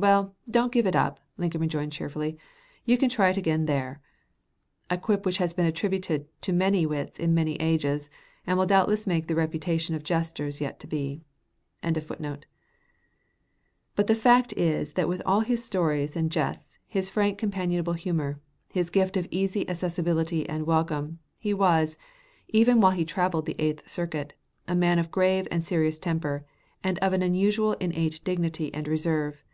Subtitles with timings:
[0.00, 2.38] "Well, don't give it up," Lincoln rejoined cheerfully;
[2.86, 4.00] "you can try it again there"
[4.88, 8.08] a quip which has been attributed to many wits in many ages,
[8.46, 11.20] and will doubtless make the reputation of jesters yet to be.]
[11.82, 12.06] But
[14.06, 18.40] the fact is that with all his stories and jests, his frank companionable humor,
[18.72, 21.98] his gift of easy accessibility and welcome, he was,
[22.48, 24.32] even while he traveled the Eighth Circuit,
[24.66, 26.46] a man of grave and serious temper
[26.82, 29.44] and of an unusual innate dignity and reserve.